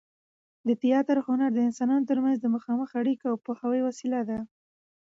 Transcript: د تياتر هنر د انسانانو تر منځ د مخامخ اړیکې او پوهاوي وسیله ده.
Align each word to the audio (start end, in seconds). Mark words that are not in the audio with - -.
د 0.67 0.69
تياتر 0.81 1.17
هنر 1.27 1.49
د 1.53 1.59
انسانانو 1.67 2.07
تر 2.11 2.17
منځ 2.25 2.37
د 2.41 2.45
مخامخ 2.55 2.89
اړیکې 3.01 3.25
او 3.31 3.35
پوهاوي 3.45 3.81
وسیله 3.87 4.19
ده. 4.29 4.39